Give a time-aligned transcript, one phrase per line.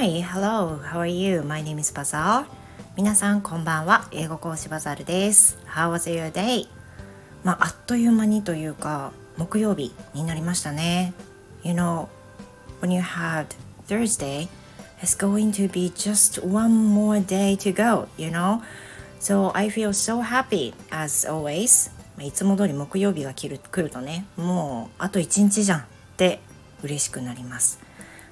[0.00, 1.42] Hi, hello, how are you?
[1.42, 2.46] My name is Bazaar.
[2.96, 4.08] 皆さんこんばんは。
[4.12, 5.58] 英語講師バザルです。
[5.66, 6.68] How was your day?
[7.44, 11.12] まあ、あっという間にというか、木曜日になりましたね。
[11.62, 12.08] You know,
[12.80, 13.48] when you had
[13.88, 14.48] Thursday,
[15.02, 18.62] it's going to be just one more day to go, you know?
[19.20, 21.90] So I feel so happy as always.
[22.24, 25.84] いつも通り木曜日が来る来るとね、もうあと一日じゃんっ
[26.16, 26.40] て
[26.82, 27.78] 嬉しくなります。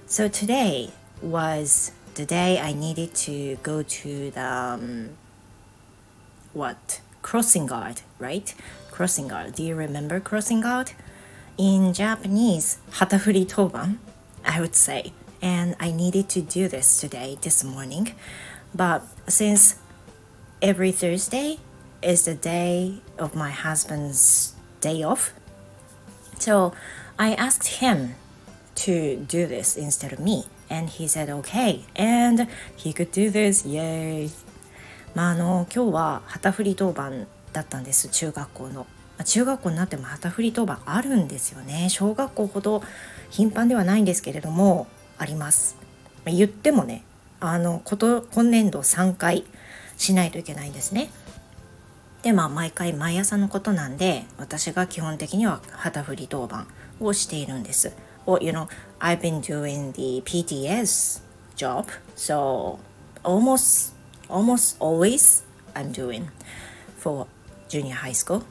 [0.08, 0.90] So today
[1.22, 5.10] was the day I needed to go to the um,
[6.52, 8.54] what crossing guard, right?
[8.90, 9.54] Crossing guard.
[9.54, 10.92] Do you remember crossing guard?
[11.56, 13.98] In Japanese, hatafuri toban,
[14.44, 15.12] I would say.
[15.40, 18.14] And I needed to do this today, this morning.
[18.74, 19.76] But since
[20.60, 21.58] every Thursday
[22.02, 25.32] is the day of my husband's day off,
[26.38, 26.72] so
[27.18, 28.14] I asked him
[28.78, 30.44] to do this instead of me.
[30.70, 31.84] And he said okay.
[31.96, 33.66] And he could do this.
[33.66, 34.30] Yay!
[35.14, 38.86] まああの今日は旗振り当番だったんです中学校の。
[39.24, 41.88] 中学校になっても旗振り当番あるんですよね。
[41.90, 42.82] 小学校ほど
[43.30, 44.86] 頻繁ではないんですけれども
[45.18, 45.76] あります。
[46.24, 47.02] 言ってもね
[47.40, 49.44] あのこと今年度3回
[49.96, 51.10] しないといけないんですね。
[52.22, 56.68] でまあ毎回毎朝のことなんで私が基本的には旗振り当番
[57.00, 57.92] をしているんです。
[58.28, 58.68] Well, you know,
[59.00, 61.20] I've been doing the PTS
[61.56, 62.78] job, so
[63.24, 63.94] almost
[64.28, 66.28] almost always I'm doing
[66.98, 67.26] for
[67.70, 68.42] junior high school.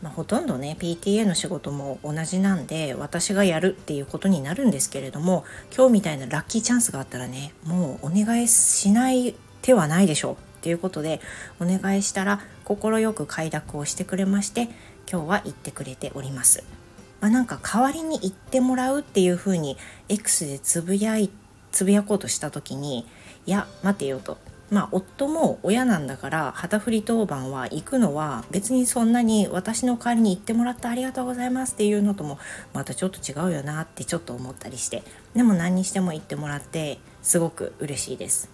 [0.00, 5.44] まあ、ほとんどね PTA の仕事も同じなんで私がやるっていうことになるんですけれども
[5.76, 11.20] 今日みたいなラッキーチャンスがあったらねもうお願いしない手はないでしょうっていうことで
[11.58, 14.68] お願いしたら快く快諾をしてくれまして
[15.10, 16.77] 今日は言ってくれております。
[17.20, 19.76] まあ、なんか代わりに言ってもらうっていうふうに
[20.08, 21.30] X でつぶやい
[21.72, 23.06] つぶやこうとした時に
[23.46, 24.38] いや待てよと。
[24.70, 32.38] まあ夫も親なんだから旗振り当番は行くのは別にそんなに私の代わりに行ってもらってありがとうございますっていうのとも
[32.74, 35.02] またちょっと違うよなってちょっと思ったりして。
[35.34, 38.50] でも何にしても行ってもらってすごく嬉しいです。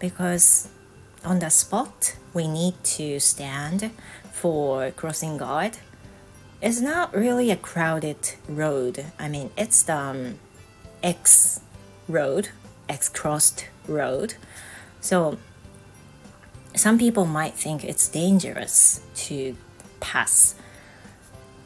[0.00, 0.68] Because
[1.22, 1.88] on the spot
[2.34, 3.90] we need to stand
[4.32, 5.72] for crossing guard.
[6.61, 9.05] it's not really a crowded road.
[9.17, 10.39] I mean, it's the um,
[11.01, 11.61] X
[12.07, 12.49] road,
[12.87, 14.35] X crossed road.
[15.01, 15.37] So
[16.75, 19.55] some people might think it's dangerous to
[19.99, 20.55] pass.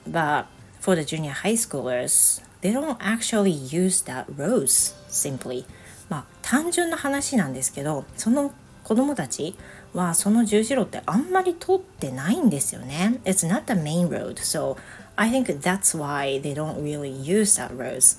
[0.05, 0.47] But
[0.79, 5.65] for the junior high schoolers, they don't actually use that roads simply.
[6.09, 8.51] まあ単純な話なんですけど、その
[8.83, 9.55] 子供たち
[9.94, 13.20] はその十字路ってあんまり通ってないんですよね。
[13.24, 14.76] It's not the main road, so
[15.16, 18.18] I think that's why they don't really use that roads.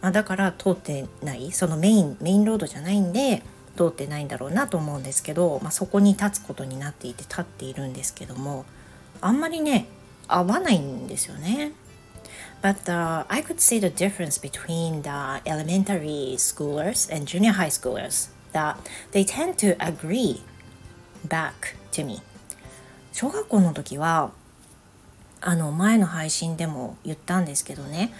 [0.00, 3.42] まあ、だから通ってないそのメインメインロードじゃないんで
[3.74, 8.66] 通ってないんだろうなと思うんですけど、まあ、そこに立つことになっていて立っているんですけども
[9.20, 9.86] あんまりね
[10.28, 11.72] 合わないんですよね。
[12.62, 18.76] But uh, I could see the difference between the elementary schoolers and junior high schoolers that
[19.12, 20.40] they tend to agree
[21.26, 21.52] back
[21.92, 22.22] to me
[23.12, 24.32] 小学校の時は
[25.40, 28.12] あの前の配信でも言ったんですけどね。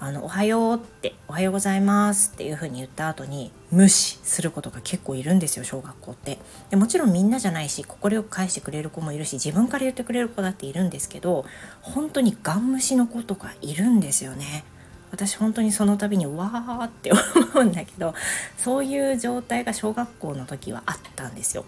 [0.00, 6.38] あのおはようっておはようございますっていう風に言った後に無視することが結構いるんですよ小学校って。
[6.70, 11.44] でもちろんみんなじゃないし快く返してくれる子もいるし自分から言ってくれる子だっているんですけど
[11.82, 14.64] 本当にガン無視の子とかいるんですよね。
[15.12, 17.20] 私本当にその度にわーって思
[17.60, 18.12] うんだけど
[18.56, 21.64] そういう状態が小学校の時はあったんですよ。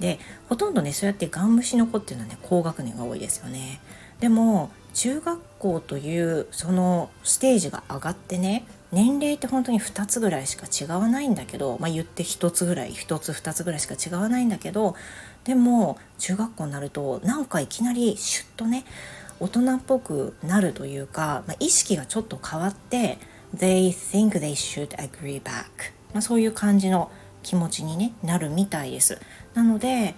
[0.00, 3.80] でほとんどねそうやってガン無視の子っていうのはね高学年が多いですよね。
[4.20, 14.96] でも中学校というそのステージが上がってね年齢って本当に2つぐらいしか違わないんだけど、まあ、言って1つぐらい1つ2つぐらいしか違わないんだけど
[15.44, 18.84] でも中学校になるとなんかいきなりシュッとね
[19.40, 23.18] 大人っぽくなるというか、まあ、意識がちょっと変わって
[23.56, 27.10] They think they should agree back、まあ、そういう感じの
[27.48, 29.18] 気持ちに、ね、なるみたいです。
[29.54, 30.14] なので、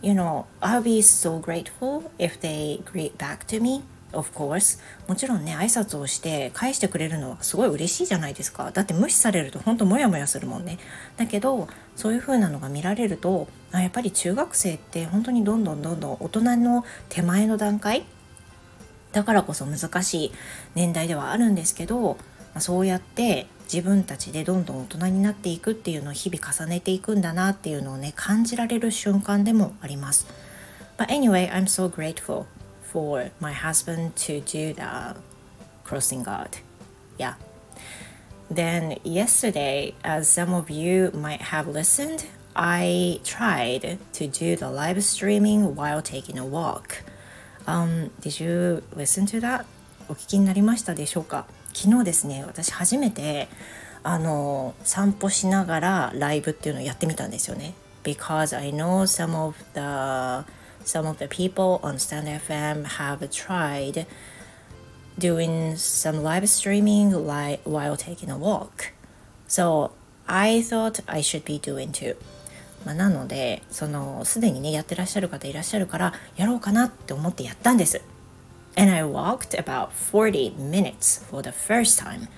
[0.00, 3.82] you know, I'll be so grateful if they greet back to me.
[4.12, 10.78] Of course もちろんね挨拶をして返してくれるのはすごい嬉しいじゃないですかだって無視されると本当モヤモヤするもんね
[11.18, 18.06] だけどそういう風なのが見られるとあやっぱり中学生って本当にどんどんどんどん大人の手前の段階？
[19.12, 20.32] だからこそ難しい
[20.74, 22.16] 年代ではあるんですけど
[22.60, 30.26] そうやって自分たちでどんどん大人になっていくっていうのを日々重ねていくんだなっていうのをね感じられる瞬間でもあります。
[30.96, 32.46] But anyway, I'm so grateful
[32.92, 35.18] for my husband to do the
[35.84, 36.58] crossing guard.
[37.18, 37.34] Yeah.
[38.50, 42.26] then yesterday, as some of you might have listened,
[42.56, 47.04] I tried to do the live streaming while taking a walk.
[47.66, 49.66] Um, did you listen to that?
[50.08, 51.46] お聞きになりましたでしょうか
[51.78, 53.46] 昨日ですね、私初めて
[54.02, 57.72] あの散歩しながらライブっていうのをやってみたんですよね。
[58.02, 60.44] Because I know some of the
[60.84, 64.08] some of the people on Stand FM have tried
[65.20, 68.92] doing some live streaming li while taking a walk.
[69.46, 69.92] So
[70.26, 72.16] I thought I should be doing too.
[72.84, 78.02] まあ、なのでそのすでにねやってらっしゃる方いらっしゃるからやろうかなって思ってやったんです。
[78.76, 82.28] And I walked about 40 minutes for the first time.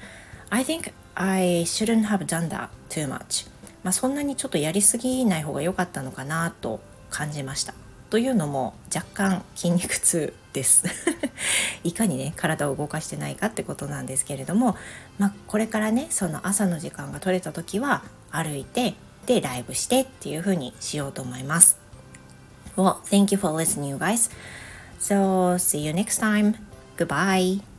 [0.51, 3.49] I think I shouldn't have done that too much.
[3.83, 6.81] まあ、そんなにちょっとやりすぎない方が良かったのかなと
[7.11, 7.75] 感じました。
[8.11, 10.85] というのも若干筋肉痛です
[11.85, 14.77] いかにね体を動かしてないかってことなんですけれども、
[15.19, 18.03] まあ、これからねその朝の時間が取れた時は
[18.33, 18.95] 歩いて
[19.27, 21.79] でライブしてっていう風にしようと思います。
[22.77, 24.31] Well, thank you for listening, you guys.
[25.01, 26.57] So, see you next time.
[26.97, 27.70] Goodbye.